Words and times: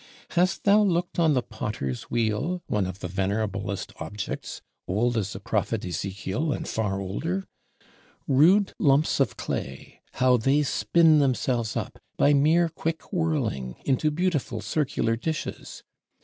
Hast 0.31 0.63
thou 0.63 0.81
looked 0.81 1.19
on 1.19 1.35
the 1.35 1.43
Potter's 1.43 2.09
wheel, 2.09 2.63
one 2.65 2.87
of 2.87 3.01
the 3.01 3.07
venerablest 3.07 3.93
objects; 3.99 4.63
old 4.87 5.15
as 5.15 5.33
the 5.33 5.39
Prophet 5.39 5.85
Ezekiel 5.85 6.51
and 6.51 6.67
far 6.67 6.99
older? 6.99 7.45
Rude 8.27 8.73
lumps 8.79 9.19
of 9.19 9.37
clay, 9.37 10.01
how 10.13 10.37
they 10.37 10.63
spin 10.63 11.19
themselves 11.19 11.77
up, 11.77 11.99
by 12.17 12.33
mere 12.33 12.67
quick 12.67 13.13
whirling, 13.13 13.75
into 13.85 14.09
beautiful 14.09 14.59
circular 14.59 15.15
dishes. 15.15 15.83